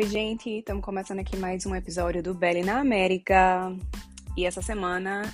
Oi, 0.00 0.06
gente, 0.06 0.48
estamos 0.48 0.82
começando 0.82 1.18
aqui 1.18 1.36
mais 1.36 1.66
um 1.66 1.74
episódio 1.74 2.22
do 2.22 2.32
Belly 2.32 2.62
na 2.62 2.80
América. 2.80 3.70
E 4.34 4.46
essa 4.46 4.62
semana 4.62 5.30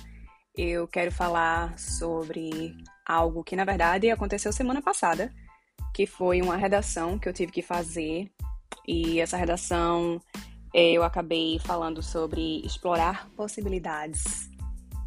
eu 0.57 0.85
quero 0.89 1.09
falar 1.09 1.79
sobre 1.79 2.75
algo 3.07 3.45
que, 3.45 3.55
na 3.55 3.63
verdade, 3.63 4.11
aconteceu 4.11 4.51
semana 4.51 4.81
passada, 4.81 5.33
que 5.95 6.05
foi 6.05 6.41
uma 6.41 6.57
redação 6.57 7.17
que 7.17 7.29
eu 7.29 7.33
tive 7.33 7.49
que 7.49 7.61
fazer. 7.61 8.29
E 8.85 9.21
essa 9.21 9.37
redação 9.37 10.21
eh, 10.73 10.91
eu 10.91 11.01
acabei 11.01 11.59
falando 11.59 12.03
sobre 12.03 12.59
explorar 12.65 13.29
possibilidades. 13.37 14.49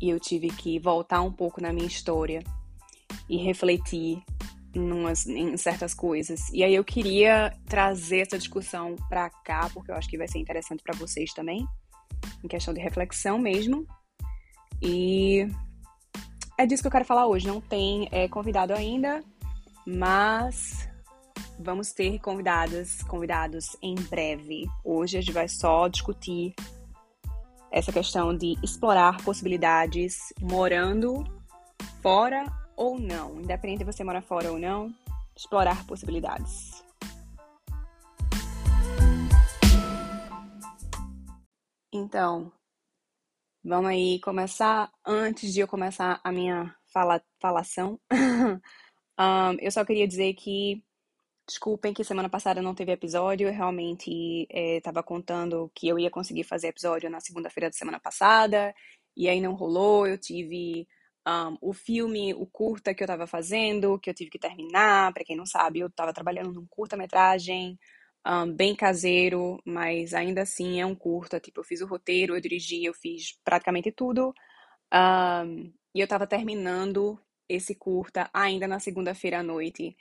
E 0.00 0.08
eu 0.08 0.18
tive 0.18 0.48
que 0.48 0.79
voltar 0.79 1.20
um 1.20 1.30
pouco 1.30 1.61
na 1.61 1.70
minha 1.70 1.86
história 1.86 2.42
e 3.29 3.36
refletir 3.36 4.22
numas, 4.74 5.26
em 5.26 5.56
certas 5.56 5.94
coisas. 5.94 6.48
E 6.52 6.62
aí 6.62 6.74
eu 6.74 6.84
queria 6.84 7.52
trazer 7.66 8.20
essa 8.20 8.38
discussão 8.38 8.96
para 9.08 9.29
cá, 9.30 9.68
porque 9.72 9.90
eu 9.90 9.96
acho 9.96 10.08
que 10.08 10.18
vai 10.18 10.29
ser 10.29 10.38
interessante 10.38 10.82
para 10.82 10.96
vocês 10.96 11.32
também, 11.32 11.66
em 12.44 12.48
questão 12.48 12.72
de 12.72 12.80
reflexão 12.80 13.38
mesmo. 13.38 13.86
E 14.82 15.48
é 16.58 16.66
disso 16.66 16.82
que 16.82 16.86
eu 16.86 16.93
quero 16.93 17.04
falar 17.04 17.26
hoje. 17.26 17.46
Não 17.46 17.60
tem 17.60 18.08
é, 18.10 18.29
convidado 18.29 18.72
ainda, 18.72 19.22
mas 19.86 20.88
vamos 21.58 21.93
ter 21.93 22.18
convidadas, 22.21 23.02
convidados 23.02 23.76
em 23.82 23.94
breve. 23.94 24.66
Hoje 24.84 25.18
a 25.18 25.21
gente 25.21 25.32
vai 25.32 25.48
só 25.48 25.88
discutir 25.88 26.54
essa 27.71 27.93
questão 27.93 28.36
de 28.36 28.57
explorar 28.62 29.22
possibilidades 29.22 30.32
morando 30.40 31.24
fora 32.02 32.59
ou 32.80 32.98
não, 32.98 33.39
independente 33.39 33.80
de 33.80 33.84
você 33.84 34.02
morar 34.02 34.22
fora 34.22 34.50
ou 34.50 34.58
não, 34.58 34.91
explorar 35.36 35.86
possibilidades. 35.86 36.82
Então, 41.92 42.50
vamos 43.62 43.90
aí 43.90 44.18
começar. 44.20 44.90
Antes 45.05 45.52
de 45.52 45.60
eu 45.60 45.68
começar 45.68 46.22
a 46.24 46.32
minha 46.32 46.74
fala, 46.90 47.22
falação, 47.38 48.00
um, 48.10 49.52
eu 49.60 49.70
só 49.70 49.84
queria 49.84 50.08
dizer 50.08 50.33
que 50.33 50.83
Desculpem 51.46 51.92
que 51.92 52.05
semana 52.05 52.28
passada 52.28 52.62
não 52.62 52.77
teve 52.77 52.92
episódio. 52.92 53.48
Eu 53.48 53.52
realmente 53.52 54.46
estava 54.52 55.00
é, 55.00 55.02
contando 55.02 55.68
que 55.74 55.88
eu 55.88 55.98
ia 55.98 56.08
conseguir 56.08 56.44
fazer 56.44 56.68
episódio 56.68 57.10
na 57.10 57.18
segunda-feira 57.18 57.68
da 57.68 57.72
semana 57.72 57.98
passada. 57.98 58.72
E 59.16 59.28
aí 59.28 59.40
não 59.40 59.55
rolou. 59.55 60.06
Eu 60.06 60.16
tive 60.16 60.86
um, 61.26 61.56
o 61.60 61.72
filme, 61.72 62.34
o 62.34 62.46
curta 62.46 62.94
que 62.94 63.02
eu 63.02 63.06
estava 63.06 63.26
fazendo, 63.26 63.98
que 63.98 64.10
eu 64.10 64.14
tive 64.14 64.30
que 64.30 64.38
terminar. 64.38 65.12
Para 65.12 65.24
quem 65.24 65.36
não 65.36 65.46
sabe, 65.46 65.80
eu 65.80 65.88
estava 65.88 66.12
trabalhando 66.12 66.52
num 66.52 66.66
curta-metragem 66.66 67.78
um, 68.27 68.52
bem 68.54 68.74
caseiro, 68.74 69.58
mas 69.64 70.14
ainda 70.14 70.42
assim 70.42 70.80
é 70.80 70.86
um 70.86 70.94
curta. 70.94 71.40
Tipo, 71.40 71.60
eu 71.60 71.64
fiz 71.64 71.80
o 71.80 71.86
roteiro, 71.86 72.34
eu 72.34 72.40
dirigi, 72.40 72.84
eu 72.84 72.94
fiz 72.94 73.38
praticamente 73.44 73.92
tudo. 73.92 74.34
Um, 74.92 75.72
e 75.94 76.00
eu 76.00 76.04
estava 76.04 76.27
terminando 76.27 77.18
esse 77.48 77.74
curta 77.74 78.30
ainda 78.32 78.68
na 78.68 78.78
segunda-feira 78.80 79.40
à 79.40 79.42
noite. 79.42 79.96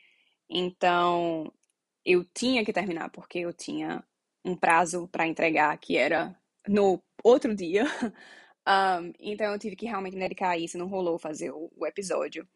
Então, 0.49 1.51
eu 2.05 2.23
tinha 2.25 2.63
que 2.65 2.73
terminar, 2.73 3.09
porque 3.11 3.39
eu 3.39 3.53
tinha 3.53 4.03
um 4.45 4.55
prazo 4.55 5.07
para 5.09 5.27
entregar 5.27 5.77
que 5.77 5.97
era 5.97 6.35
no 6.67 7.01
outro 7.23 7.55
dia. 7.55 7.85
Um, 8.69 9.13
então 9.19 9.51
eu 9.51 9.57
tive 9.57 9.75
que 9.75 9.87
realmente 9.87 10.13
me 10.13 10.21
dedicar 10.21 10.51
a 10.51 10.57
isso, 10.57 10.77
não 10.77 10.87
rolou 10.87 11.17
fazer 11.17 11.49
o, 11.49 11.71
o 11.75 11.87
episódio. 11.87 12.47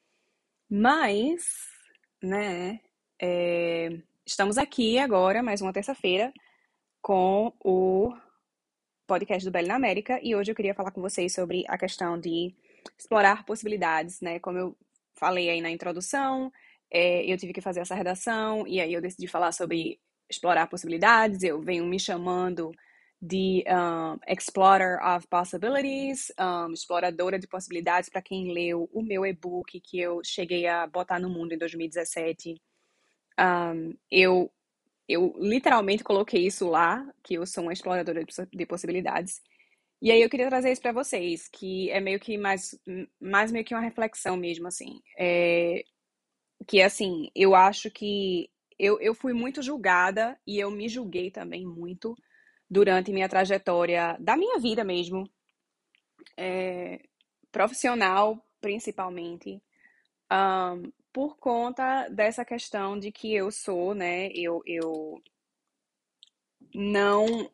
Mas, 0.70 1.68
né, 2.22 2.80
é, 3.20 3.90
estamos 4.24 4.60
aqui 4.60 5.00
agora, 5.00 5.42
mais 5.42 5.60
uma 5.60 5.74
terça-feira, 5.74 6.32
com 7.02 7.52
o 7.64 8.14
podcast 9.08 9.44
do 9.44 9.52
Belo 9.52 9.68
na 9.68 9.76
América, 9.76 10.20
e 10.22 10.36
hoje 10.36 10.52
eu 10.52 10.56
queria 10.56 10.76
falar 10.76 10.92
com 10.92 11.02
vocês 11.02 11.34
sobre 11.34 11.64
a 11.68 11.78
questão 11.80 12.20
de 12.20 12.56
explorar 12.98 13.44
possibilidades, 13.44 14.22
né? 14.22 14.40
Como 14.40 14.58
eu 14.58 14.78
falei 15.16 15.50
aí 15.50 15.62
na 15.62 15.72
introdução, 15.72 16.52
é, 16.92 17.26
eu 17.26 17.38
tive 17.38 17.54
que 17.54 17.62
fazer 17.62 17.80
essa 17.80 17.96
redação, 17.96 18.68
e 18.68 18.80
aí 18.80 18.94
eu 18.94 19.02
decidi 19.02 19.28
falar 19.28 19.52
sobre 19.52 20.00
explorar 20.30 20.68
possibilidades, 20.68 21.44
eu 21.44 21.60
venho 21.60 21.86
me 21.86 22.00
chamando 22.00 22.72
de 23.26 23.64
um, 23.70 24.20
Explorer 24.28 25.00
of 25.02 25.26
Possibilities, 25.30 26.30
um, 26.38 26.74
exploradora 26.74 27.40
de 27.40 27.48
possibilidades 27.48 28.10
para 28.10 28.22
quem 28.22 28.52
leu 28.52 28.90
o 28.92 29.02
meu 29.02 29.26
e-book 29.26 29.80
que 29.80 29.98
eu 29.98 30.20
cheguei 30.26 30.68
a 30.68 30.86
botar 30.86 31.22
no 31.22 31.30
mundo 31.30 31.54
em 31.54 31.58
2017. 31.58 32.62
Um, 33.40 33.94
eu, 34.12 34.52
eu 35.08 35.34
literalmente 35.40 36.04
coloquei 36.04 36.46
isso 36.46 36.68
lá, 36.68 37.10
que 37.24 37.36
eu 37.36 37.46
sou 37.46 37.64
uma 37.64 37.72
exploradora 37.72 38.26
de 38.52 38.66
possibilidades. 38.66 39.42
E 40.02 40.12
aí 40.12 40.22
eu 40.22 40.30
queria 40.30 40.50
trazer 40.50 40.74
isso 40.74 40.82
para 40.82 40.92
vocês, 40.92 41.48
que 41.48 41.90
é 41.92 42.02
meio 42.02 42.20
que 42.20 42.38
mais, 42.38 42.78
mais 43.22 43.54
meio 43.54 43.64
que 43.64 43.74
uma 43.74 43.80
reflexão 43.80 44.36
mesmo, 44.36 44.68
assim. 44.68 45.02
É, 45.18 45.86
que, 46.68 46.82
assim, 46.82 47.30
eu 47.34 47.56
acho 47.56 47.90
que 47.90 48.50
eu, 48.78 49.00
eu 49.00 49.16
fui 49.16 49.32
muito 49.32 49.62
julgada 49.62 50.38
e 50.46 50.60
eu 50.60 50.70
me 50.70 50.90
julguei 50.90 51.32
também 51.32 51.66
muito 51.66 52.18
durante 52.74 53.12
minha 53.12 53.30
trajetória 53.30 54.18
da 54.20 54.36
minha 54.36 54.60
vida 54.60 54.84
mesmo, 54.84 55.30
é, 56.36 57.00
profissional 57.52 58.44
principalmente, 58.60 59.62
um, 60.32 60.92
por 61.12 61.38
conta 61.38 62.08
dessa 62.10 62.44
questão 62.44 62.98
de 62.98 63.12
que 63.12 63.36
eu 63.36 63.52
sou, 63.52 63.94
né, 63.94 64.30
eu, 64.34 64.64
eu 64.66 65.22
não, 66.74 67.52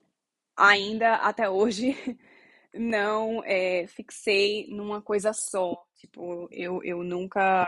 ainda 0.56 1.16
até 1.16 1.50
hoje, 1.50 1.96
não 2.74 3.44
é, 3.44 3.88
fixei 3.88 4.68
numa 4.70 5.02
coisa 5.02 5.34
só. 5.34 5.84
Tipo, 5.96 6.48
eu, 6.52 6.82
eu 6.84 7.04
nunca, 7.04 7.68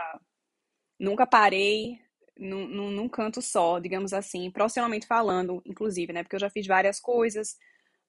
nunca 0.98 1.26
parei 1.26 2.00
num, 2.42 2.90
num, 2.90 3.08
canto 3.08 3.40
só, 3.40 3.78
digamos 3.78 4.12
assim, 4.12 4.50
profissionalmente 4.50 5.06
falando, 5.06 5.62
inclusive, 5.64 6.12
né? 6.12 6.22
Porque 6.22 6.36
eu 6.36 6.40
já 6.40 6.50
fiz 6.50 6.66
várias 6.66 7.00
coisas, 7.00 7.56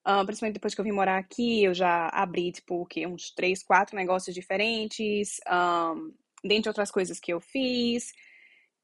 uh, 0.07 0.25
principalmente 0.25 0.55
depois 0.55 0.73
que 0.73 0.81
eu 0.81 0.85
vim 0.85 0.91
morar 0.91 1.17
aqui, 1.17 1.63
eu 1.63 1.73
já 1.73 2.09
abri, 2.09 2.51
tipo, 2.51 2.81
o 2.81 2.85
quê? 2.85 3.07
Uns 3.07 3.31
três, 3.31 3.63
quatro 3.63 3.95
negócios 3.95 4.33
diferentes, 4.33 5.39
um, 5.47 6.13
dentre 6.43 6.69
outras 6.69 6.91
coisas 6.91 7.19
que 7.19 7.33
eu 7.33 7.39
fiz, 7.39 8.11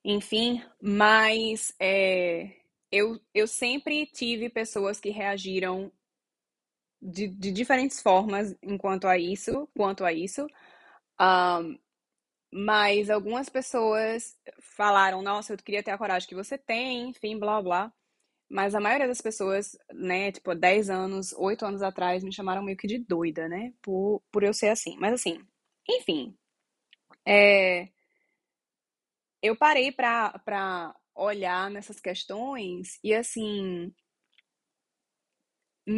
enfim, 0.04 0.64
mas 0.82 1.74
é, 1.80 2.52
eu, 2.92 3.20
eu 3.34 3.48
sempre 3.48 4.06
tive 4.06 4.50
pessoas 4.50 5.00
que 5.00 5.10
reagiram 5.10 5.92
de, 7.02 7.28
de 7.28 7.52
diferentes 7.52 8.02
formas 8.02 8.56
enquanto 8.62 9.08
a 9.08 9.18
isso, 9.18 9.68
quanto 9.76 10.04
a 10.04 10.14
isso. 10.14 10.48
Um, 11.20 11.78
mas 12.52 13.10
algumas 13.10 13.50
pessoas 13.50 14.38
falaram, 14.76 15.22
nossa, 15.22 15.54
eu 15.54 15.58
queria 15.58 15.84
ter 15.84 15.92
a 15.92 15.98
coragem 15.98 16.28
que 16.28 16.36
você 16.36 16.58
tem, 16.58 17.10
enfim, 17.10 17.38
blá 17.40 17.62
blá. 17.62 17.94
Mas 18.50 18.76
a 18.76 18.80
maioria 18.82 19.08
das 19.08 19.22
pessoas, 19.22 19.78
né, 19.94 20.32
tipo, 20.32 20.56
10 20.56 20.90
anos, 20.90 21.34
8 21.38 21.66
anos 21.66 21.82
atrás, 21.84 22.24
me 22.24 22.34
chamaram 22.34 22.64
meio 22.64 22.78
que 22.78 22.88
de 22.88 23.00
doida, 23.00 23.48
né? 23.50 23.74
Por, 23.82 24.22
por 24.32 24.44
eu 24.44 24.54
ser 24.54 24.70
assim. 24.70 24.98
Mas 25.00 25.14
assim, 25.14 25.40
enfim. 25.90 26.36
É, 27.26 27.90
eu 29.42 29.56
parei 29.56 29.92
pra, 29.92 30.38
pra 30.40 30.96
olhar 31.16 31.70
nessas 31.70 32.00
questões 32.00 33.00
e 33.04 33.14
assim. 33.14 33.94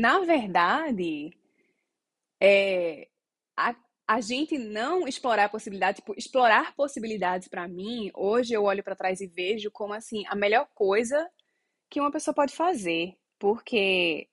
Na 0.04 0.14
verdade, 0.22 1.30
é, 2.40 3.08
a, 3.58 3.76
a 4.12 4.20
gente 4.20 4.58
não 4.58 5.08
explorar 5.08 5.46
a 5.46 5.50
possibilidade, 5.50 6.00
tipo, 6.00 6.14
explorar 6.18 6.76
possibilidades 6.76 7.48
para 7.48 7.66
mim, 7.66 8.12
hoje 8.14 8.53
eu 8.53 8.64
olho 8.66 8.84
para 8.84 8.94
trás 8.94 9.22
e 9.22 9.28
vejo 9.28 9.72
como 9.72 9.94
assim 9.94 10.26
a 10.28 10.35
melhor 10.35 10.68
coisa 10.76 11.30
que 11.90 12.02
uma 12.02 12.12
pessoa 12.12 12.35
pode 12.35 12.53
fazer, 12.53 13.16
porque 13.40 14.28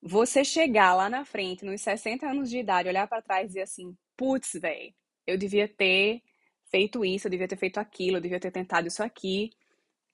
você 0.00 0.42
chegar 0.42 0.94
lá 0.94 1.10
na 1.10 1.22
frente, 1.26 1.66
nos 1.66 1.82
60 1.82 2.26
anos 2.26 2.48
de 2.48 2.58
idade, 2.58 2.88
olhar 2.88 3.06
para 3.06 3.20
trás 3.20 3.44
e 3.44 3.48
dizer 3.48 3.62
assim, 3.62 3.94
putz, 4.16 4.52
velho, 4.54 4.94
eu 5.26 5.36
devia 5.36 5.68
ter 5.68 6.22
feito 6.70 7.04
isso, 7.04 7.26
eu 7.26 7.30
devia 7.30 7.48
ter 7.48 7.58
feito 7.58 7.78
aquilo, 7.78 8.16
eu 8.16 8.22
devia 8.22 8.40
ter 8.40 8.50
tentado 8.50 8.88
isso 8.88 9.02
aqui. 9.02 9.50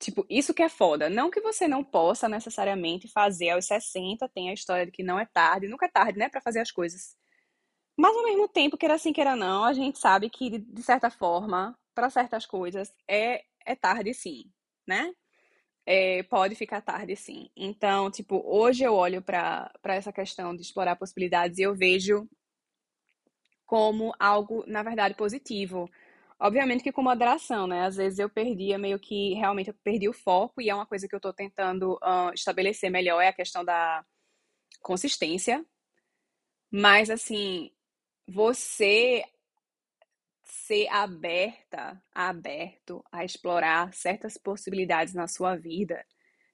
Tipo, 0.00 0.26
isso 0.28 0.52
que 0.54 0.62
é 0.64 0.68
foda. 0.68 1.08
Não 1.08 1.30
que 1.30 1.40
você 1.40 1.68
não 1.68 1.84
possa 1.84 2.28
necessariamente 2.28 3.06
fazer 3.08 3.50
aos 3.50 3.66
60, 3.66 4.28
tem 4.30 4.50
a 4.50 4.54
história 4.54 4.84
de 4.86 4.90
que 4.92 5.04
não 5.04 5.18
é 5.20 5.26
tarde, 5.26 5.68
nunca 5.68 5.86
é 5.86 5.90
tarde, 5.90 6.18
né, 6.18 6.28
para 6.28 6.40
fazer 6.40 6.60
as 6.60 6.72
coisas. 6.72 7.16
Mas 8.02 8.16
ao 8.16 8.24
mesmo 8.24 8.48
tempo, 8.48 8.76
queira 8.76 8.96
assim, 8.96 9.12
queira 9.12 9.36
não, 9.36 9.62
a 9.62 9.72
gente 9.72 9.96
sabe 9.96 10.28
que, 10.28 10.58
de 10.58 10.82
certa 10.82 11.08
forma, 11.08 11.78
para 11.94 12.10
certas 12.10 12.44
coisas, 12.44 12.92
é, 13.06 13.44
é 13.64 13.76
tarde 13.76 14.12
sim, 14.12 14.50
né? 14.84 15.14
É, 15.86 16.24
pode 16.24 16.56
ficar 16.56 16.80
tarde 16.80 17.14
sim. 17.14 17.48
Então, 17.56 18.10
tipo, 18.10 18.42
hoje 18.44 18.82
eu 18.82 18.92
olho 18.92 19.22
para 19.22 19.70
essa 19.84 20.12
questão 20.12 20.52
de 20.52 20.62
explorar 20.62 20.96
possibilidades 20.96 21.58
e 21.58 21.62
eu 21.62 21.76
vejo 21.76 22.28
como 23.64 24.12
algo, 24.18 24.64
na 24.66 24.82
verdade, 24.82 25.14
positivo. 25.14 25.88
Obviamente 26.40 26.82
que 26.82 26.90
com 26.90 27.04
moderação, 27.04 27.68
né? 27.68 27.86
Às 27.86 27.94
vezes 27.98 28.18
eu 28.18 28.28
perdia 28.28 28.78
meio 28.78 28.98
que 28.98 29.34
realmente 29.34 29.68
eu 29.68 29.74
perdi 29.84 30.08
o 30.08 30.12
foco 30.12 30.60
e 30.60 30.68
é 30.68 30.74
uma 30.74 30.86
coisa 30.86 31.06
que 31.06 31.14
eu 31.14 31.20
tô 31.20 31.32
tentando 31.32 31.92
uh, 32.02 32.34
estabelecer 32.34 32.90
melhor 32.90 33.20
é 33.20 33.28
a 33.28 33.32
questão 33.32 33.64
da 33.64 34.04
consistência. 34.80 35.64
Mas 36.68 37.08
assim, 37.08 37.70
você 38.32 39.24
ser 40.42 40.88
aberta, 40.88 42.02
aberto 42.14 43.04
a 43.12 43.24
explorar 43.24 43.92
certas 43.94 44.36
possibilidades 44.36 45.14
na 45.14 45.28
sua 45.28 45.56
vida, 45.56 46.04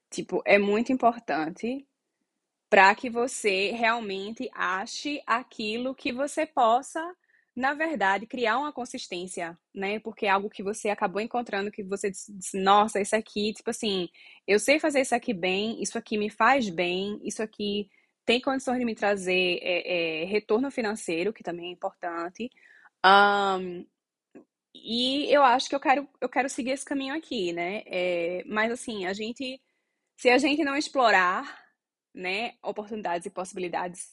tipo, 0.09 0.41
é 0.45 0.57
muito 0.59 0.91
importante 0.91 1.87
para 2.69 2.93
que 2.95 3.09
você 3.09 3.71
realmente 3.71 4.49
ache 4.53 5.21
aquilo 5.25 5.95
que 5.95 6.11
você 6.11 6.45
possa 6.45 7.01
na 7.59 7.73
verdade, 7.73 8.25
criar 8.25 8.57
uma 8.57 8.71
consistência, 8.71 9.57
né? 9.75 9.99
Porque 9.99 10.25
é 10.25 10.29
algo 10.29 10.49
que 10.49 10.63
você 10.63 10.89
acabou 10.89 11.21
encontrando 11.21 11.69
que 11.71 11.83
você 11.83 12.09
disse, 12.09 12.57
nossa, 12.57 13.01
isso 13.01 13.15
aqui, 13.15 13.53
tipo 13.53 13.69
assim, 13.69 14.07
eu 14.47 14.57
sei 14.59 14.79
fazer 14.79 15.01
isso 15.01 15.13
aqui 15.13 15.33
bem, 15.33 15.81
isso 15.81 15.97
aqui 15.97 16.17
me 16.17 16.29
faz 16.29 16.69
bem, 16.69 17.19
isso 17.21 17.43
aqui 17.43 17.89
tem 18.29 18.39
condições 18.39 18.77
de 18.77 18.85
me 18.85 18.93
trazer 18.93 19.57
é, 19.59 20.21
é, 20.21 20.25
retorno 20.25 20.69
financeiro, 20.69 21.33
que 21.33 21.41
também 21.41 21.69
é 21.69 21.71
importante. 21.71 22.47
Um, 23.03 23.83
e 24.71 25.25
eu 25.33 25.41
acho 25.41 25.67
que 25.67 25.73
eu 25.73 25.79
quero, 25.79 26.07
eu 26.21 26.29
quero 26.29 26.47
seguir 26.47 26.69
esse 26.69 26.85
caminho 26.85 27.15
aqui, 27.15 27.51
né? 27.51 27.81
É, 27.87 28.43
mas 28.45 28.71
assim, 28.71 29.07
a 29.07 29.13
gente, 29.13 29.59
se 30.15 30.29
a 30.29 30.37
gente 30.37 30.63
não 30.63 30.77
explorar, 30.77 31.59
né, 32.13 32.53
oportunidades 32.61 33.25
e 33.25 33.31
possibilidades, 33.31 34.03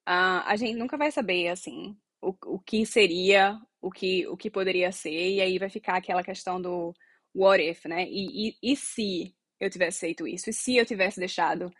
uh, 0.00 0.42
a 0.46 0.56
gente 0.56 0.76
nunca 0.76 0.96
vai 0.96 1.12
saber, 1.12 1.46
assim, 1.46 1.96
o, 2.20 2.34
o 2.46 2.58
que 2.58 2.84
seria, 2.84 3.56
o 3.80 3.88
que, 3.88 4.26
o 4.26 4.36
que 4.36 4.50
poderia 4.50 4.90
ser, 4.90 5.30
e 5.30 5.40
aí 5.40 5.60
vai 5.60 5.70
ficar 5.70 5.94
aquela 5.98 6.24
questão 6.24 6.60
do 6.60 6.92
what 7.32 7.62
if, 7.62 7.84
né? 7.84 8.04
E, 8.08 8.48
e, 8.48 8.72
e 8.72 8.76
se 8.76 9.32
eu 9.60 9.70
tivesse 9.70 10.00
feito 10.00 10.26
isso? 10.26 10.50
E 10.50 10.52
se 10.52 10.76
eu 10.76 10.84
tivesse 10.84 11.20
deixado 11.20 11.72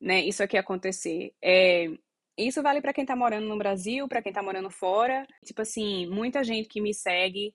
né, 0.00 0.24
isso 0.24 0.42
aqui 0.42 0.56
acontecer? 0.56 1.34
É, 1.42 1.88
isso 2.38 2.62
vale 2.62 2.80
para 2.80 2.92
quem 2.92 3.04
tá 3.04 3.14
morando 3.14 3.46
no 3.46 3.58
Brasil, 3.58 4.08
para 4.08 4.22
quem 4.22 4.32
tá 4.32 4.42
morando 4.42 4.70
fora. 4.70 5.26
Tipo 5.44 5.62
assim, 5.62 6.06
muita 6.06 6.42
gente 6.44 6.68
que 6.68 6.80
me 6.80 6.94
segue 6.94 7.54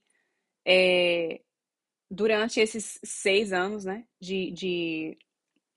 é, 0.66 1.42
durante 2.10 2.60
esses 2.60 3.00
seis 3.04 3.52
anos, 3.54 3.86
né, 3.86 4.06
de, 4.20 4.52
de, 4.52 5.18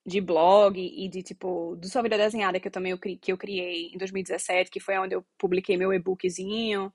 de 0.07 0.21
blog 0.21 0.79
e 0.79 1.09
de 1.09 1.23
tipo 1.23 1.77
do 1.77 1.89
Sua 1.89 2.03
Vida 2.03 2.19
Desenhada 2.19 2.61
que 2.61 2.69
eu 2.69 2.73
também 2.73 2.93
eu, 2.93 2.99
que 2.99 3.33
eu 3.33 3.39
criei 3.39 3.91
em 3.93 3.99
2017, 3.99 4.71
que 4.71 4.81
foi 4.81 4.99
onde 4.99 5.15
eu 5.15 5.25
publiquei 5.39 5.77
meu 5.77 5.93
e-bookzinho 5.93 6.93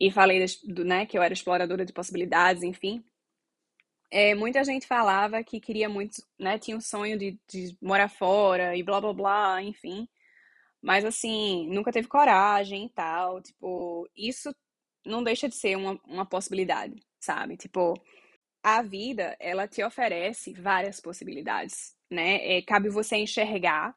e 0.00 0.10
falei 0.10 0.44
do, 0.64 0.84
né, 0.84 1.06
que 1.06 1.18
eu 1.18 1.22
era 1.22 1.34
exploradora 1.34 1.84
de 1.84 1.92
possibilidades, 1.92 2.62
enfim. 2.62 3.04
É, 4.10 4.34
muita 4.34 4.64
gente 4.64 4.86
falava 4.86 5.42
que 5.44 5.60
queria 5.60 5.88
muito, 5.88 6.22
né, 6.38 6.58
tinha 6.58 6.76
um 6.76 6.80
sonho 6.80 7.18
de, 7.18 7.38
de 7.48 7.76
morar 7.80 8.08
fora 8.08 8.74
e 8.76 8.82
blá 8.82 9.00
blá 9.00 9.12
blá, 9.12 9.62
enfim. 9.62 10.08
Mas 10.82 11.04
assim, 11.04 11.68
nunca 11.70 11.92
teve 11.92 12.08
coragem 12.08 12.86
e 12.86 12.90
tal, 12.90 13.42
tipo, 13.42 14.08
isso 14.16 14.54
não 15.06 15.22
deixa 15.24 15.48
de 15.48 15.56
ser 15.56 15.76
uma, 15.76 16.00
uma 16.06 16.26
possibilidade, 16.26 17.02
sabe? 17.20 17.56
Tipo, 17.56 17.94
a 18.62 18.82
vida, 18.82 19.36
ela 19.40 19.68
te 19.68 19.82
oferece 19.84 20.52
várias 20.54 21.00
possibilidades 21.00 21.96
né? 22.10 22.58
É, 22.58 22.62
cabe 22.62 22.88
você 22.90 23.16
enxergar 23.16 23.94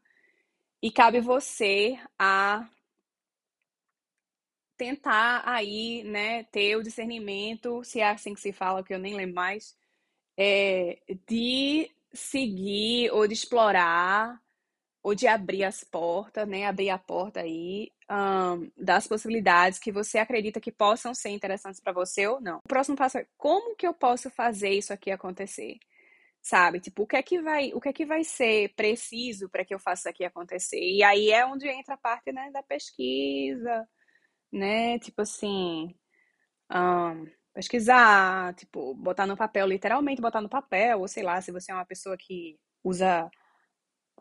e 0.81 0.91
cabe 0.91 1.19
você 1.21 1.99
a 2.19 2.67
tentar 4.77 5.43
aí, 5.45 6.03
né, 6.03 6.43
ter 6.45 6.75
o 6.75 6.83
discernimento, 6.83 7.83
se 7.83 7.99
é 7.99 8.09
assim 8.09 8.33
que 8.33 8.41
se 8.41 8.51
fala, 8.51 8.83
que 8.83 8.93
eu 8.93 8.99
nem 8.99 9.15
lembro 9.15 9.35
mais, 9.35 9.75
é, 10.43 10.97
de 11.27 11.91
seguir 12.11 13.11
ou 13.11 13.27
de 13.27 13.33
explorar 13.35 14.41
ou 15.03 15.13
de 15.13 15.27
abrir 15.27 15.63
as 15.63 15.83
portas, 15.83 16.47
né, 16.47 16.65
abrir 16.65 16.89
a 16.89 16.97
porta 16.97 17.41
aí 17.41 17.91
um, 18.09 18.71
das 18.75 19.07
possibilidades 19.07 19.77
que 19.77 19.91
você 19.91 20.17
acredita 20.17 20.59
que 20.59 20.71
possam 20.71 21.13
ser 21.13 21.29
interessantes 21.29 21.79
para 21.79 21.93
você 21.93 22.27
ou 22.27 22.41
não. 22.41 22.57
O 22.57 22.67
próximo 22.67 22.97
passo 22.97 23.19
é 23.19 23.27
como 23.37 23.75
que 23.75 23.85
eu 23.85 23.93
posso 23.93 24.29
fazer 24.31 24.71
isso 24.71 24.91
aqui 24.91 25.11
acontecer? 25.11 25.77
sabe? 26.43 26.79
Tipo, 26.79 27.03
o 27.03 27.07
que 27.07 27.15
é 27.15 27.21
que 27.21 27.39
vai, 27.39 27.71
o 27.71 27.79
que 27.79 27.89
é 27.89 27.93
que 27.93 28.03
vai 28.03 28.23
ser 28.23 28.73
preciso 28.73 29.47
para 29.47 29.63
que 29.63 29.75
eu 29.75 29.79
faça 29.79 30.01
isso 30.01 30.09
aqui 30.09 30.25
acontecer? 30.25 30.79
E 30.81 31.03
aí 31.03 31.29
é 31.29 31.45
onde 31.45 31.67
entra 31.67 31.93
a 31.93 31.97
parte, 31.97 32.31
né, 32.31 32.49
da 32.51 32.63
pesquisa, 32.63 33.87
né? 34.51 34.97
Tipo 34.97 35.21
assim, 35.21 35.95
um, 36.71 37.27
pesquisar, 37.53 38.53
tipo, 38.55 38.93
botar 38.95 39.25
no 39.27 39.37
papel, 39.37 39.67
literalmente 39.67 40.21
botar 40.21 40.41
no 40.41 40.49
papel, 40.49 40.99
ou 41.01 41.07
sei 41.07 41.23
lá, 41.23 41.41
se 41.41 41.51
você 41.51 41.71
é 41.71 41.75
uma 41.75 41.85
pessoa 41.85 42.17
que 42.17 42.57
usa 42.83 43.29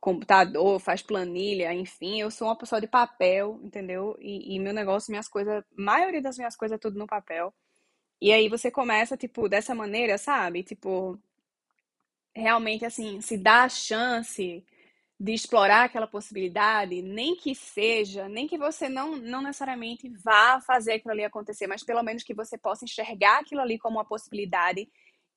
computador, 0.00 0.80
faz 0.80 1.02
planilha, 1.02 1.72
enfim, 1.74 2.20
eu 2.20 2.30
sou 2.30 2.48
uma 2.48 2.56
pessoa 2.56 2.80
de 2.80 2.86
papel, 2.88 3.60
entendeu? 3.62 4.16
E, 4.20 4.56
e 4.56 4.58
meu 4.58 4.72
negócio, 4.74 5.10
minhas 5.12 5.28
coisas, 5.28 5.62
maioria 5.76 6.22
das 6.22 6.38
minhas 6.38 6.56
coisas 6.56 6.76
é 6.76 6.78
tudo 6.80 6.98
no 6.98 7.06
papel. 7.06 7.54
E 8.20 8.32
aí 8.32 8.48
você 8.48 8.70
começa, 8.70 9.16
tipo, 9.16 9.48
dessa 9.48 9.74
maneira, 9.74 10.18
sabe? 10.18 10.62
Tipo, 10.64 11.18
realmente 12.34 12.84
assim 12.84 13.20
se 13.20 13.36
dá 13.36 13.64
a 13.64 13.68
chance 13.68 14.64
de 15.20 15.34
explorar 15.34 15.84
aquela 15.84 16.06
possibilidade, 16.06 17.02
nem 17.02 17.36
que 17.36 17.54
seja, 17.54 18.26
nem 18.26 18.48
que 18.48 18.56
você 18.56 18.88
não, 18.88 19.16
não 19.16 19.42
necessariamente 19.42 20.08
vá 20.24 20.58
fazer 20.62 20.94
aquilo 20.94 21.12
ali 21.12 21.22
acontecer, 21.22 21.66
mas 21.66 21.84
pelo 21.84 22.02
menos 22.02 22.22
que 22.22 22.32
você 22.32 22.56
possa 22.56 22.86
enxergar 22.86 23.40
aquilo 23.40 23.60
ali 23.60 23.78
como 23.78 23.98
uma 23.98 24.04
possibilidade 24.04 24.88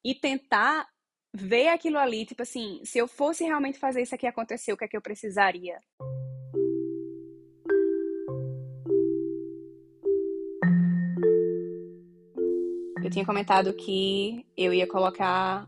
e 0.01 0.15
tentar 0.15 0.87
ver 1.33 1.67
aquilo 1.67 1.97
ali, 1.97 2.25
tipo 2.25 2.43
assim, 2.43 2.79
se 2.85 2.97
eu 2.97 3.09
fosse 3.09 3.43
realmente 3.43 3.77
fazer 3.77 4.01
isso 4.01 4.15
aqui 4.15 4.25
acontecer, 4.25 4.71
o 4.71 4.77
que 4.77 4.85
é 4.85 4.87
que 4.87 4.95
eu 4.95 5.01
precisaria? 5.01 5.77
Eu 13.03 13.09
tinha 13.09 13.25
comentado 13.25 13.73
que 13.73 14.45
eu 14.55 14.73
ia 14.73 14.87
colocar 14.87 15.67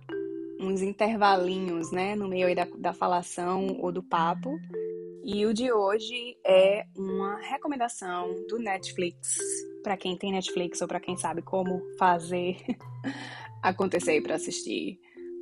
uns 0.60 0.82
intervalinhos, 0.82 1.92
né, 1.92 2.16
no 2.16 2.28
meio 2.28 2.54
da, 2.56 2.66
da 2.78 2.94
falação 2.94 3.78
ou 3.80 3.92
do 3.92 4.04
papo. 4.04 4.58
E 5.24 5.46
o 5.46 5.54
de 5.54 5.72
hoje 5.72 6.38
é 6.46 6.86
uma 6.96 7.40
recomendação 7.40 8.46
do 8.48 8.60
Netflix, 8.60 9.36
para 9.84 9.98
quem 9.98 10.18
tem 10.18 10.32
Netflix 10.32 10.82
ou 10.82 10.88
para 10.88 11.00
quem 11.00 11.18
sabe 11.18 11.42
como 11.42 11.82
fazer 11.98 12.58
acontecer 13.64 14.22
para 14.22 14.36
assistir 14.36 15.00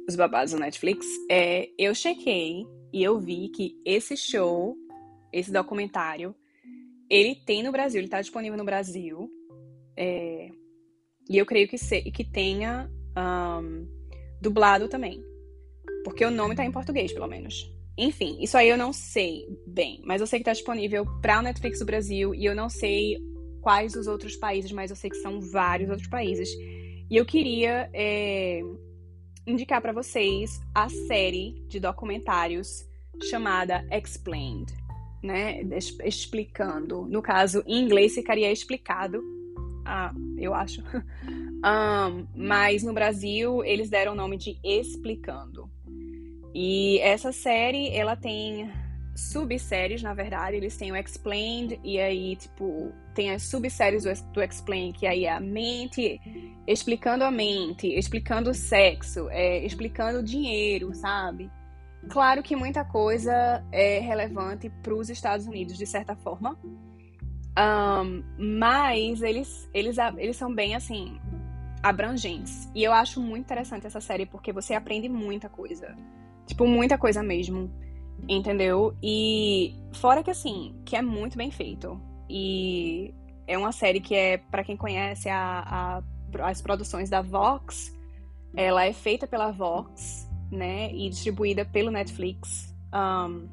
os 0.07 0.15
babados 0.15 0.53
do 0.53 0.59
Netflix. 0.59 1.05
É, 1.29 1.69
eu 1.77 1.93
chequei 1.93 2.65
e 2.93 3.03
eu 3.03 3.19
vi 3.19 3.49
que 3.49 3.75
esse 3.85 4.15
show, 4.15 4.75
esse 5.31 5.51
documentário, 5.51 6.33
ele 7.09 7.35
tem 7.35 7.61
no 7.61 7.71
Brasil, 7.71 7.99
ele 7.99 8.07
está 8.07 8.21
disponível 8.21 8.57
no 8.57 8.65
Brasil. 8.65 9.29
É, 9.97 10.49
e 11.29 11.37
eu 11.37 11.45
creio 11.45 11.67
que, 11.67 11.77
se, 11.77 12.01
que 12.11 12.23
tenha 12.23 12.89
um, 13.17 13.87
dublado 14.43 14.87
também. 14.87 15.23
Porque 16.03 16.23
o 16.23 16.29
nome 16.29 16.53
tá 16.53 16.63
em 16.63 16.71
português, 16.71 17.11
pelo 17.11 17.27
menos. 17.27 17.71
Enfim, 17.97 18.37
isso 18.41 18.57
aí 18.57 18.69
eu 18.69 18.77
não 18.77 18.91
sei 18.91 19.47
bem, 19.65 20.01
mas 20.03 20.19
eu 20.19 20.27
sei 20.27 20.39
que 20.39 20.45
tá 20.45 20.53
disponível 20.53 21.05
pra 21.21 21.41
Netflix 21.41 21.79
do 21.79 21.85
Brasil 21.85 22.35
e 22.35 22.45
eu 22.45 22.55
não 22.55 22.69
sei 22.69 23.17
quais 23.61 23.95
os 23.95 24.07
outros 24.07 24.35
países, 24.35 24.71
mas 24.71 24.89
eu 24.89 24.95
sei 24.95 25.09
que 25.09 25.17
são 25.17 25.39
vários 25.39 25.89
outros 25.89 26.09
países. 26.09 26.49
E 27.09 27.15
eu 27.15 27.25
queria 27.25 27.89
é, 27.93 28.61
indicar 29.45 29.81
para 29.81 29.93
vocês 29.93 30.59
a 30.73 30.89
série 30.89 31.63
de 31.67 31.79
documentários 31.79 32.83
chamada 33.29 33.85
Explained, 33.91 34.73
né? 35.21 35.61
Explicando. 36.03 37.05
No 37.05 37.21
caso, 37.21 37.63
em 37.67 37.79
inglês 37.79 38.15
ficaria 38.15 38.51
explicado. 38.51 39.21
Ah, 39.85 40.11
eu 40.37 40.53
acho. 40.53 40.81
Um, 41.63 42.27
mas 42.35 42.83
no 42.83 42.93
Brasil 42.93 43.63
eles 43.63 43.89
deram 43.89 44.11
o 44.11 44.15
nome 44.15 44.37
de 44.37 44.57
Explicando. 44.63 45.69
E 46.53 46.99
essa 46.99 47.31
série, 47.31 47.89
ela 47.95 48.15
tem 48.15 48.69
subséries, 49.15 50.01
na 50.01 50.13
verdade, 50.13 50.57
eles 50.57 50.75
têm 50.75 50.91
o 50.91 50.95
Explained, 50.95 51.79
e 51.83 51.99
aí, 51.99 52.35
tipo, 52.35 52.91
tem 53.13 53.31
as 53.31 53.43
subséries 53.43 54.03
do, 54.03 54.33
do 54.33 54.43
Explain, 54.43 54.91
que 54.91 55.07
aí 55.07 55.25
é 55.25 55.31
a 55.31 55.39
mente, 55.39 56.19
explicando 56.67 57.23
a 57.23 57.31
mente, 57.31 57.87
explicando 57.87 58.49
o 58.49 58.53
sexo, 58.53 59.29
é, 59.29 59.63
explicando 59.63 60.19
o 60.19 60.23
dinheiro, 60.23 60.93
sabe? 60.93 61.49
Claro 62.09 62.43
que 62.43 62.55
muita 62.55 62.83
coisa 62.83 63.63
é 63.71 63.99
relevante 63.99 64.69
para 64.81 64.93
os 64.93 65.09
Estados 65.09 65.47
Unidos, 65.47 65.77
de 65.77 65.85
certa 65.85 66.15
forma, 66.15 66.57
um, 67.57 68.23
mas 68.59 69.21
eles, 69.21 69.69
eles, 69.73 69.97
eles 70.17 70.35
são 70.35 70.53
bem 70.53 70.75
assim, 70.75 71.19
abrangentes. 71.83 72.69
E 72.73 72.83
eu 72.83 72.93
acho 72.93 73.19
muito 73.19 73.43
interessante 73.43 73.85
essa 73.85 73.99
série 73.99 74.25
porque 74.25 74.53
você 74.53 74.73
aprende 74.73 75.09
muita 75.09 75.49
coisa. 75.49 75.95
Tipo, 76.47 76.65
muita 76.65 76.97
coisa 76.97 77.21
mesmo. 77.21 77.69
Entendeu? 78.27 78.95
E 79.03 79.75
fora 79.93 80.23
que 80.23 80.31
assim, 80.31 80.73
que 80.85 80.95
é 80.95 81.01
muito 81.01 81.37
bem 81.37 81.51
feito. 81.51 81.99
E 82.29 83.13
é 83.45 83.57
uma 83.57 83.73
série 83.73 83.99
que 83.99 84.15
é, 84.15 84.37
para 84.37 84.63
quem 84.63 84.77
conhece 84.77 85.27
a, 85.27 85.99
a 85.99 86.03
as 86.41 86.61
produções 86.61 87.11
da 87.11 87.21
Vox, 87.21 87.95
ela 88.55 88.85
é 88.85 88.93
feita 88.93 89.27
pela 89.27 89.51
Vox, 89.51 90.27
né? 90.51 90.91
E 90.91 91.09
distribuída 91.09 91.65
pelo 91.65 91.91
Netflix. 91.91 92.73
Um, 92.91 93.47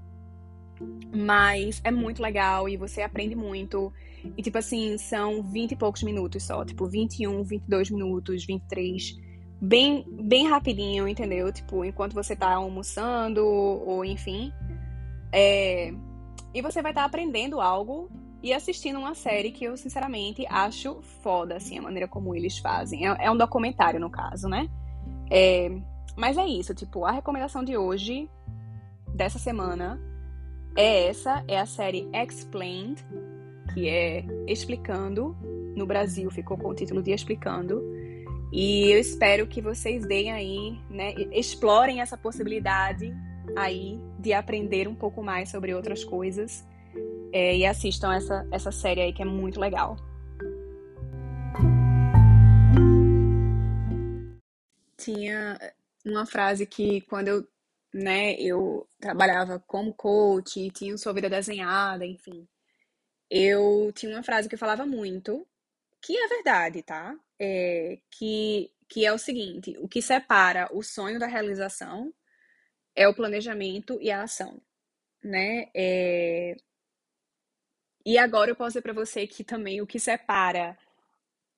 mas 1.14 1.80
é 1.84 1.90
muito 1.90 2.22
legal 2.22 2.68
e 2.68 2.76
você 2.76 3.02
aprende 3.02 3.34
muito. 3.34 3.92
E, 4.37 4.43
tipo 4.43 4.59
assim, 4.59 4.97
são 4.99 5.43
20 5.43 5.73
e 5.73 5.77
poucos 5.77 6.03
minutos 6.03 6.43
só. 6.43 6.65
Tipo, 6.65 6.87
21, 6.87 7.43
22 7.43 7.91
minutos, 7.91 8.45
23. 8.45 9.19
Bem, 9.61 10.05
bem 10.09 10.49
rapidinho, 10.49 11.07
entendeu? 11.07 11.53
Tipo, 11.53 11.85
enquanto 11.85 12.15
você 12.15 12.35
tá 12.35 12.55
almoçando, 12.55 13.45
ou 13.47 14.05
enfim. 14.05 14.53
É... 15.33 15.93
E 16.53 16.62
você 16.62 16.83
vai 16.83 16.93
estar 16.93 17.03
tá 17.03 17.07
aprendendo 17.07 17.61
algo 17.61 18.11
e 18.43 18.53
assistindo 18.53 18.99
uma 18.99 19.15
série 19.15 19.53
que 19.53 19.65
eu, 19.65 19.77
sinceramente, 19.77 20.47
acho 20.49 21.00
foda, 21.23 21.57
assim, 21.57 21.79
a 21.79 21.83
maneira 21.83 22.09
como 22.09 22.35
eles 22.35 22.59
fazem. 22.59 23.07
É, 23.07 23.27
é 23.27 23.31
um 23.31 23.37
documentário, 23.37 24.00
no 24.00 24.11
caso, 24.11 24.49
né? 24.49 24.69
É... 25.31 25.71
Mas 26.17 26.37
é 26.37 26.47
isso, 26.47 26.75
tipo, 26.75 27.05
a 27.05 27.12
recomendação 27.12 27.62
de 27.62 27.77
hoje, 27.77 28.29
dessa 29.15 29.39
semana, 29.39 30.00
é 30.77 31.09
essa, 31.09 31.45
é 31.47 31.59
a 31.59 31.67
série 31.67 32.09
Explained, 32.12 33.05
que 33.73 33.89
é 33.89 34.25
Explicando. 34.47 35.37
No 35.77 35.87
Brasil 35.87 36.31
ficou 36.31 36.59
com 36.59 36.69
o 36.69 36.75
título 36.75 37.03
de 37.03 37.12
Explicando. 37.12 37.83
E 38.53 38.91
eu 38.91 38.99
espero 38.99 39.47
que 39.47 39.61
vocês 39.61 40.05
deem 40.05 40.33
aí, 40.33 40.79
né, 40.91 41.15
explorem 41.33 42.00
essa 42.00 42.17
possibilidade 42.17 43.15
aí 43.57 44.00
de 44.19 44.33
aprender 44.33 44.89
um 44.89 44.95
pouco 44.95 45.23
mais 45.23 45.50
sobre 45.50 45.73
outras 45.75 46.05
coisas 46.05 46.67
é, 47.33 47.57
e 47.57 47.65
assistam 47.65 48.12
essa, 48.12 48.47
essa 48.50 48.73
série 48.73 49.00
aí 49.00 49.12
que 49.12 49.23
é 49.23 49.25
muito 49.25 49.61
legal. 49.61 49.97
Tinha 54.97 55.59
uma 56.05 56.27
frase 56.27 56.67
que 56.67 57.00
quando 57.03 57.29
eu 57.29 57.49
né, 57.93 58.35
eu 58.35 58.87
trabalhava 59.00 59.59
como 59.67 59.93
coach, 59.93 60.71
tinha 60.71 60.97
sua 60.97 61.12
vida 61.12 61.29
desenhada, 61.29 62.07
enfim. 62.07 62.47
Eu 63.30 63.92
tinha 63.94 64.14
uma 64.16 64.22
frase 64.22 64.49
que 64.49 64.54
eu 64.56 64.58
falava 64.58 64.87
muito, 64.87 65.46
que 66.02 66.16
é 66.16 66.28
verdade, 66.28 66.82
tá? 66.82 67.16
É, 67.38 67.99
que, 68.10 68.70
que 68.88 69.06
é 69.06 69.12
o 69.12 69.18
seguinte: 69.18 69.76
o 69.78 69.88
que 69.88 70.02
separa 70.02 70.68
o 70.72 70.82
sonho 70.82 71.18
da 71.18 71.26
realização 71.26 72.12
é 72.96 73.08
o 73.08 73.14
planejamento 73.14 73.99
e 74.02 74.10
a 74.10 74.22
ação, 74.25 74.60
né? 75.25 75.70
É... 75.75 76.56
E 78.04 78.18
agora 78.18 78.50
eu 78.50 78.56
posso 78.56 78.70
dizer 78.70 78.82
para 78.82 78.92
você 78.92 79.26
que 79.26 79.44
também 79.44 79.80
o 79.80 79.87
que 79.87 79.99
separa 80.00 80.76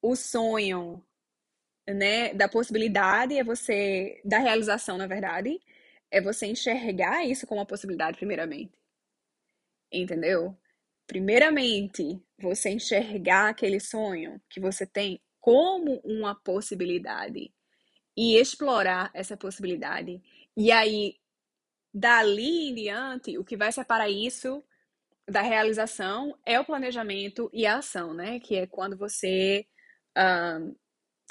o 0.02 0.16
sonho, 0.16 1.04
né, 1.88 2.34
da 2.34 2.48
possibilidade 2.48 3.36
é 3.38 3.44
você 3.44 4.20
da 4.24 4.38
realização, 4.38 4.98
na 4.98 5.06
verdade, 5.06 5.60
é 6.10 6.20
você 6.20 6.46
enxergar 6.46 7.24
isso 7.26 7.46
como 7.46 7.60
uma 7.60 7.66
possibilidade, 7.66 8.16
primeiramente. 8.18 8.72
Entendeu? 9.92 10.56
Primeiramente, 11.06 12.22
você 12.38 12.70
enxergar 12.70 13.50
aquele 13.50 13.80
sonho 13.80 14.40
que 14.48 14.60
você 14.60 14.86
tem 14.86 15.20
como 15.40 16.00
uma 16.04 16.34
possibilidade 16.34 17.52
e 18.16 18.36
explorar 18.36 19.10
essa 19.14 19.36
possibilidade. 19.36 20.22
E 20.56 20.70
aí, 20.70 21.16
dali 21.92 22.70
em 22.70 22.74
diante, 22.74 23.38
o 23.38 23.44
que 23.44 23.56
vai 23.56 23.72
separar 23.72 24.08
isso 24.10 24.64
da 25.28 25.42
realização 25.42 26.38
é 26.46 26.58
o 26.60 26.64
planejamento 26.64 27.50
e 27.52 27.66
a 27.66 27.78
ação, 27.78 28.14
né? 28.14 28.40
Que 28.40 28.56
é 28.56 28.66
quando 28.66 28.96
você, 28.96 29.66
um, 30.16 30.76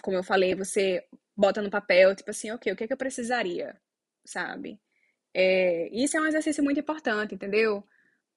como 0.04 0.18
eu 0.18 0.24
falei, 0.24 0.56
você 0.56 1.06
bota 1.36 1.62
no 1.62 1.70
papel, 1.70 2.16
tipo 2.16 2.32
assim, 2.32 2.52
ok, 2.52 2.74
o 2.74 2.76
que, 2.76 2.84
é 2.86 2.88
que 2.88 2.94
eu 2.94 2.98
precisaria? 2.98 3.80
sabe? 4.26 4.80
É, 5.34 5.90
isso 5.94 6.18
é 6.18 6.22
um 6.22 6.28
exercício 6.28 6.64
muito 6.64 6.80
importante, 6.80 7.36
entendeu? 7.36 7.84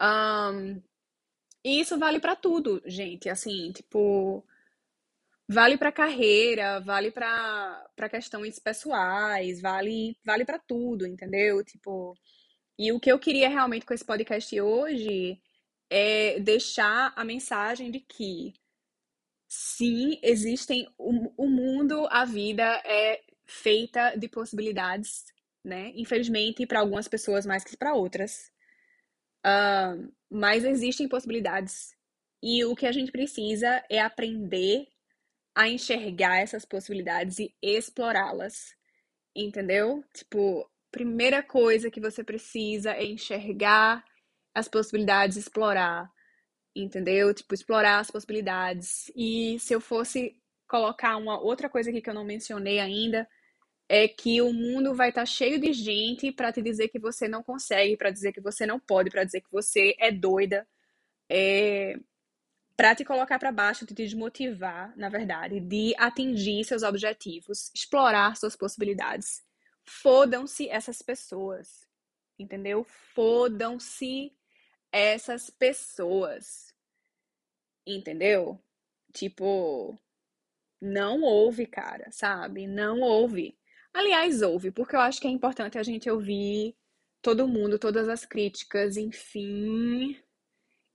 Um, 0.00 0.83
e 1.64 1.80
isso 1.80 1.99
vale 1.99 2.21
para 2.21 2.37
tudo, 2.37 2.83
gente. 2.87 3.28
Assim, 3.28 3.73
tipo, 3.73 4.44
vale 5.49 5.76
para 5.78 5.92
carreira, 5.92 6.80
vale 6.80 7.11
para 7.11 8.09
questões 8.11 8.59
pessoais, 8.59 9.61
vale 9.61 10.16
vale 10.25 10.44
para 10.44 10.59
tudo, 10.59 11.06
entendeu? 11.06 11.64
Tipo, 11.64 12.14
e 12.78 12.92
o 12.92 13.00
que 13.00 13.11
eu 13.11 13.18
queria 13.18 13.49
realmente 13.49 13.87
com 13.87 13.94
esse 13.94 14.04
podcast 14.04 14.61
hoje 14.61 15.40
é 15.90 16.40
deixar 16.40 17.12
a 17.16 17.25
mensagem 17.25 17.90
de 17.90 18.00
que 18.00 18.54
sim, 19.49 20.18
existem 20.23 20.88
o, 20.99 21.44
o 21.44 21.49
mundo, 21.49 22.06
a 22.11 22.25
vida 22.25 22.64
é 22.85 23.23
feita 23.47 24.16
de 24.16 24.28
possibilidades 24.28 25.25
né? 25.64 25.92
Infelizmente, 25.97 26.66
para 26.66 26.80
algumas 26.80 27.09
pessoas 27.09 27.47
mais 27.47 27.64
que 27.64 27.76
para 27.76 27.94
outras. 27.94 28.52
Uh, 29.45 30.11
mas 30.31 30.65
existem 30.65 31.09
possibilidades. 31.09 31.95
E 32.43 32.65
o 32.65 32.75
que 32.75 32.87
a 32.87 32.93
gente 32.93 33.13
precisa 33.13 33.83
é 33.91 34.01
aprender 34.01 34.87
a 35.55 35.69
enxergar 35.69 36.39
essas 36.39 36.65
possibilidades 36.65 37.39
e 37.39 37.55
explorá-las. 37.63 38.75
Entendeu? 39.35 40.05
Tipo, 40.13 40.69
primeira 40.91 41.43
coisa 41.43 41.91
que 41.91 42.01
você 42.01 42.25
precisa 42.25 42.93
é 42.93 43.05
enxergar 43.05 44.05
as 44.55 44.69
possibilidades, 44.69 45.37
explorar. 45.37 46.11
Entendeu? 46.75 47.33
Tipo, 47.33 47.55
explorar 47.55 48.01
as 48.01 48.11
possibilidades. 48.11 49.11
E 49.15 49.59
se 49.61 49.75
eu 49.75 49.81
fosse 49.81 50.37
colocar 50.69 51.17
uma 51.17 51.41
outra 51.41 51.69
coisa 51.69 51.91
aqui 51.91 52.01
que 52.01 52.11
eu 52.11 52.15
não 52.15 52.25
mencionei 52.25 52.81
ainda, 52.81 53.29
é 53.88 54.09
que 54.09 54.41
o 54.41 54.53
mundo 54.53 54.95
vai 54.95 55.11
estar 55.11 55.23
tá 55.23 55.26
cheio 55.26 55.61
de 55.61 55.73
gente 55.73 56.33
para 56.33 56.53
te 56.53 56.62
dizer 56.62 56.88
que 56.88 56.99
você 56.99 57.29
não 57.29 57.43
consegue, 57.43 57.97
para 57.97 58.11
dizer 58.11 58.33
que 58.33 58.41
você 58.41 58.67
não 58.67 58.81
pode, 58.81 59.11
para 59.11 59.25
dizer 59.25 59.41
que 59.41 59.53
você 59.53 59.95
é 59.99 60.11
doida, 60.11 60.67
é, 61.29 61.97
para 62.76 62.95
te 62.95 63.05
colocar 63.05 63.38
para 63.38 63.53
baixo, 63.53 63.87
te 63.87 63.95
desmotivar, 63.95 64.97
na 64.97 65.09
verdade, 65.09 65.61
de 65.61 65.95
atingir 65.97 66.64
seus 66.64 66.83
objetivos, 66.83 67.71
explorar 67.75 68.37
suas 68.37 68.57
possibilidades. 68.57 69.43
Fodam-se 69.85 70.69
essas 70.69 71.03
pessoas, 71.03 71.87
entendeu? 72.38 72.85
Fodam-se 73.14 74.33
essas 74.91 75.50
pessoas, 75.50 76.75
entendeu? 77.87 78.59
Tipo, 79.12 79.97
não 80.81 81.23
ouve, 81.23 81.67
cara, 81.67 82.11
sabe? 82.11 82.67
Não 82.67 83.00
ouve. 83.00 83.57
Aliás, 83.95 84.43
ouve, 84.43 84.73
porque 84.73 84.97
eu 84.97 85.01
acho 85.01 85.21
que 85.21 85.29
é 85.29 85.31
importante 85.31 85.79
a 85.79 85.83
gente 85.83 86.11
ouvir 86.11 86.77
todo 87.23 87.47
mundo, 87.49 87.79
todas 87.79 88.09
as 88.09 88.27
críticas, 88.27 88.97
enfim. 88.97 90.19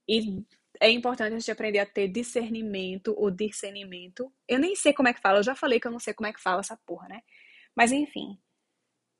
E 0.07 0.43
é 0.81 0.89
importante 0.91 1.33
a 1.33 1.39
gente 1.39 1.51
aprender 1.51 1.79
a 1.79 1.85
ter 1.85 2.09
discernimento 2.09 3.15
ou 3.17 3.31
discernimento. 3.31 4.31
Eu 4.47 4.59
nem 4.59 4.75
sei 4.75 4.93
como 4.93 5.07
é 5.07 5.13
que 5.13 5.21
fala, 5.21 5.39
eu 5.39 5.43
já 5.43 5.55
falei 5.55 5.79
que 5.79 5.87
eu 5.87 5.91
não 5.91 5.99
sei 5.99 6.13
como 6.13 6.27
é 6.27 6.33
que 6.33 6.41
fala 6.41 6.59
essa 6.61 6.77
porra, 6.85 7.07
né? 7.07 7.21
Mas 7.75 7.91
enfim. 7.91 8.37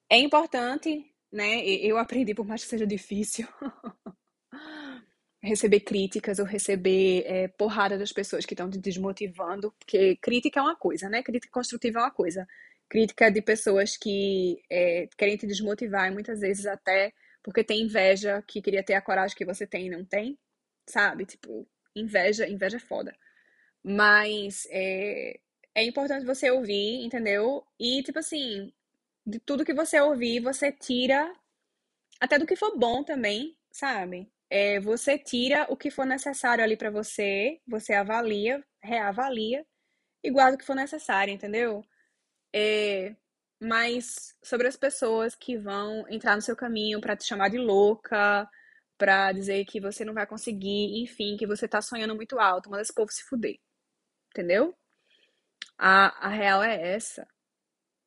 É 0.10 0.18
importante, 0.18 1.06
né? 1.32 1.64
Eu 1.66 1.98
aprendi, 1.98 2.34
por 2.36 2.46
mais 2.46 2.64
que 2.64 2.70
seja 2.70 2.86
difícil, 2.88 3.48
receber 5.42 5.82
críticas 5.82 6.40
ou 6.40 6.46
receber 6.46 7.24
é, 7.26 7.48
porrada 7.48 7.98
das 7.98 8.12
pessoas 8.12 8.46
que 8.46 8.54
estão 8.54 8.70
te 8.70 8.78
desmotivando, 8.78 9.72
porque 9.80 10.18
crítica 10.18 10.60
é 10.60 10.64
uma 10.64 10.76
coisa, 10.76 11.10
né? 11.10 11.24
Crítica 11.24 11.52
construtiva 11.52 12.00
é 12.00 12.04
uma 12.04 12.12
coisa 12.12 12.48
crítica 12.89 13.31
de 13.31 13.41
pessoas 13.41 13.96
que 13.98 14.62
é, 14.69 15.08
querem 15.17 15.38
te 15.38 15.48
desmotivar 15.48 16.08
e 16.08 16.13
muitas 16.13 16.39
vezes 16.39 16.65
até 16.65 17.13
porque 17.43 17.63
tem 17.63 17.81
inveja 17.84 18.43
que 18.48 18.62
queria 18.62 18.84
ter 18.84 18.96
a 18.96 19.01
coragem 19.01 19.38
que 19.38 19.46
você 19.46 19.65
tem 19.65 19.88
e 19.88 19.89
não 19.89 20.03
tem, 20.03 20.38
sabe? 20.88 21.25
Tipo, 21.25 21.67
inveja, 21.96 22.48
inveja 22.48 22.77
é 22.77 22.79
foda. 22.79 23.15
Mas 23.84 24.67
é, 24.72 25.39
é 25.75 25.84
importante 25.84 26.25
você 26.25 26.51
ouvir, 26.51 27.03
entendeu? 27.05 27.65
E, 27.79 28.03
tipo 28.03 28.19
assim, 28.19 28.72
de 29.25 29.39
tudo 29.39 29.65
que 29.65 29.74
você 29.74 30.00
ouvir, 30.01 30.41
você 30.41 30.72
tira, 30.72 31.34
até 32.19 32.38
do 32.39 32.46
que 32.46 32.55
for 32.55 32.77
bom 32.77 33.03
também, 33.03 33.58
sabe? 33.72 34.31
É, 34.50 34.79
você 34.79 35.17
tira 35.17 35.65
o 35.69 35.77
que 35.77 35.91
for 35.91 36.05
necessário 36.05 36.63
ali 36.63 36.75
para 36.75 36.89
você, 36.91 37.60
você 37.67 37.93
avalia, 37.93 38.63
reavalia 38.81 39.65
e 40.24 40.31
guarda 40.31 40.55
o 40.55 40.60
que 40.60 40.65
for 40.65 40.75
necessário, 40.75 41.34
entendeu? 41.34 41.84
É, 42.53 43.15
mas 43.60 44.36
sobre 44.44 44.68
as 44.68 44.77
pessoas 44.77 45.36
que 45.36 45.58
vão 45.58 46.06
entrar 46.10 46.36
no 46.36 46.41
seu 46.41 46.56
caminho 46.56 47.01
para 47.01 47.15
te 47.15 47.25
chamar 47.25 47.50
de 47.50 47.58
louca, 47.58 48.50
para 48.98 49.32
dizer 49.32 49.65
que 49.65 49.79
você 49.79 50.03
não 50.06 50.13
vai 50.13 50.27
conseguir, 50.27 51.01
enfim, 51.01 51.38
que 51.38 51.48
você 51.48 51.68
tá 51.68 51.82
sonhando 51.82 52.15
muito 52.15 52.39
alto, 52.39 52.70
manda 52.70 52.82
esse 52.82 52.94
povo 52.94 53.12
se 53.12 53.24
fuder. 53.24 53.58
Entendeu? 54.29 54.75
A, 55.77 56.27
a 56.27 56.29
real 56.29 56.62
é 56.63 56.94
essa, 56.94 57.27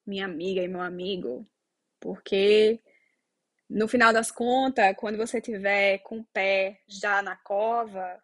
minha 0.06 0.26
amiga 0.26 0.62
e 0.62 0.68
meu 0.68 0.82
amigo, 0.82 1.49
porque 2.00 2.80
no 3.68 3.88
final 3.88 4.12
das 4.12 4.30
contas, 4.30 4.94
quando 4.99 5.16
você 5.16 5.40
tiver 5.40 5.99
com 6.00 6.20
o 6.20 6.25
pé 6.26 6.80
já 6.87 7.22
na 7.22 7.37
cova, 7.37 8.22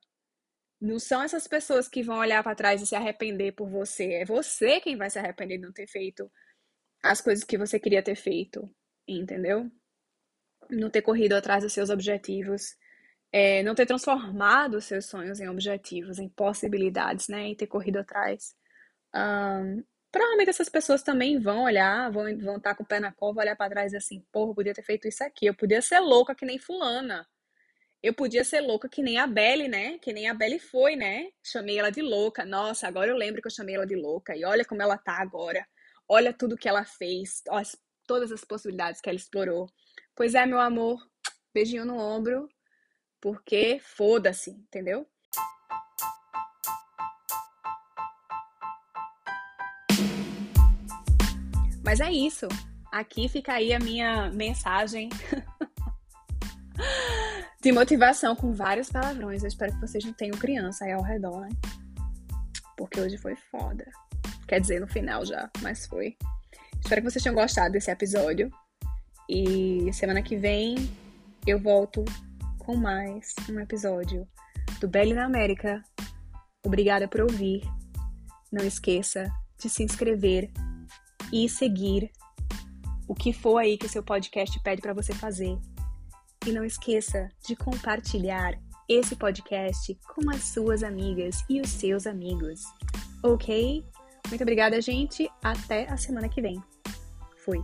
Não 0.81 0.99
são 0.99 1.23
essas 1.23 1.47
pessoas 1.49 1.89
que 1.89 2.03
vão 2.03 2.19
olhar 2.19 2.43
para 2.43 2.55
trás 2.55 2.81
e 2.81 2.87
se 2.87 2.95
arrepender 2.95 3.53
por 3.53 3.69
você. 3.69 4.15
É 4.15 4.25
você 4.25 4.81
quem 4.81 4.97
vai 4.97 5.11
se 5.11 5.19
arrepender 5.19 5.59
de 5.59 5.65
não 5.65 5.73
ter 5.73 5.87
feito 5.87 6.31
as 7.03 7.21
coisas 7.21 7.45
que 7.45 7.59
você 7.59 7.79
queria 7.79 8.03
ter 8.03 8.15
feito, 8.17 8.69
entendeu? 9.07 9.71
Não 10.71 10.91
ter 10.91 11.03
corrido 11.03 11.35
atrás 11.35 11.65
dos 11.65 11.73
seus 11.73 11.91
objetivos, 11.91 12.77
é, 13.33 13.63
não 13.63 13.75
ter 13.75 13.87
transformado 13.87 14.77
os 14.77 14.85
seus 14.85 15.07
sonhos 15.07 15.41
em 15.41 15.49
objetivos, 15.49 16.19
em 16.19 16.29
possibilidades, 16.29 17.29
né? 17.29 17.51
E 17.51 17.57
ter 17.57 17.67
corrido 17.67 17.99
atrás. 17.99 18.55
Um, 19.15 19.85
provavelmente 20.13 20.51
essas 20.51 20.69
pessoas 20.69 21.03
também 21.03 21.39
vão 21.41 21.65
olhar, 21.65 22.11
vão, 22.11 22.25
vão 22.39 22.57
estar 22.57 22.75
com 22.75 22.83
o 22.85 22.87
pé 22.87 23.01
na 23.01 23.13
cova, 23.13 23.41
olhar 23.41 23.57
para 23.57 23.71
trás 23.71 23.93
e 23.93 23.97
assim, 23.97 24.25
porra, 24.33 24.51
eu 24.53 24.55
podia 24.55 24.75
ter 24.75 24.83
feito 24.83 25.09
isso 25.09 25.25
aqui, 25.25 25.47
eu 25.47 25.55
podia 25.55 25.83
ser 25.83 26.01
louca 26.01 26.35
que 26.35 26.47
nem 26.47 26.59
fulana. 26.59 27.27
Eu 28.01 28.15
podia 28.15 28.45
ser 28.45 28.61
louca 28.61 28.89
que 28.89 29.03
nem 29.03 29.19
a 29.19 29.27
Belle, 29.27 29.67
né? 29.67 29.99
Que 29.99 30.13
nem 30.13 30.29
a 30.29 30.35
Belle 30.35 30.61
foi, 30.61 30.95
né? 30.95 31.31
Chamei 31.43 31.79
ela 31.79 31.91
de 31.91 32.01
louca. 32.01 32.45
Nossa, 32.45 32.87
agora 32.87 33.11
eu 33.11 33.17
lembro 33.17 33.43
que 33.43 33.49
eu 33.49 33.53
chamei 33.53 33.75
ela 33.75 33.87
de 33.87 33.97
louca. 33.97 34.37
E 34.37 34.45
olha 34.45 34.65
como 34.65 34.81
ela 34.81 34.97
tá 34.97 35.21
agora. 35.21 35.67
Olha 36.09 36.33
tudo 36.33 36.57
que 36.57 36.69
ela 36.69 36.85
fez. 36.85 37.43
Olha 37.49 37.67
todas 38.07 38.31
as 38.31 38.45
possibilidades 38.45 39.01
que 39.01 39.09
ela 39.09 39.17
explorou. 39.17 39.67
Pois 40.15 40.37
é, 40.37 40.47
meu 40.47 40.61
amor. 40.61 41.01
Beijinho 41.53 41.85
no 41.85 41.99
ombro. 41.99 42.49
Porque 43.21 43.81
foda-se, 43.83 44.51
entendeu? 44.51 45.05
Mas 51.85 51.99
é 51.99 52.13
isso. 52.13 52.47
Aqui 52.93 53.29
fica 53.29 53.55
aí 53.55 53.73
a 53.73 53.81
minha 53.81 54.31
mensagem 54.31 55.09
de 57.61 57.73
motivação 57.73 58.37
com 58.37 58.53
vários 58.53 58.89
palavrões. 58.89 59.43
Eu 59.43 59.49
espero 59.49 59.73
que 59.73 59.81
vocês 59.81 60.05
não 60.05 60.13
tenham 60.13 60.37
criança 60.39 60.85
aí 60.85 60.93
ao 60.93 61.03
redor, 61.03 61.41
né? 61.41 61.49
Porque 62.77 63.01
hoje 63.01 63.19
foi 63.19 63.35
foda. 63.51 63.85
Quer 64.47 64.61
dizer, 64.61 64.81
no 64.81 64.87
final 64.87 65.25
já, 65.27 65.51
mas 65.61 65.87
foi. 65.87 66.17
Espero 66.81 67.03
que 67.03 67.11
vocês 67.11 67.23
tenham 67.23 67.35
gostado 67.35 67.73
desse 67.73 67.91
episódio. 67.91 68.51
E 69.29 69.93
semana 69.93 70.23
que 70.23 70.37
vem 70.37 70.77
eu 71.47 71.59
volto 71.59 72.05
com 72.59 72.77
mais 72.77 73.35
um 73.51 73.59
episódio 73.59 74.27
do 74.81 74.89
Belly 74.89 75.13
na 75.13 75.25
América. 75.25 75.83
Obrigada 76.65 77.09
por 77.09 77.23
ouvir. 77.23 77.63
Não 78.53 78.65
esqueça 78.65 79.31
de 79.59 79.69
se 79.69 79.83
inscrever 79.83 80.51
e 81.33 81.49
seguir 81.49 82.11
o 83.07 83.15
que 83.15 83.33
for 83.33 83.59
aí 83.59 83.77
que 83.77 83.87
o 83.87 83.89
seu 83.89 84.03
podcast 84.03 84.59
pede 84.61 84.81
para 84.81 84.95
você 84.95 85.13
fazer. 85.13 85.59
E 86.47 86.53
não 86.53 86.65
esqueça 86.65 87.29
de 87.47 87.55
compartilhar 87.57 88.59
esse 88.89 89.15
podcast 89.17 89.95
com 90.15 90.31
as 90.31 90.45
suas 90.45 90.83
amigas 90.83 91.45
e 91.49 91.61
os 91.61 91.69
seus 91.69 92.07
amigos. 92.07 92.63
Ok? 93.23 93.85
Muito 94.29 94.43
obrigada, 94.43 94.81
gente. 94.81 95.31
Até 95.43 95.91
a 95.91 95.97
semana 95.97 96.29
que 96.29 96.41
vem. 96.41 96.63
Fui. 97.45 97.63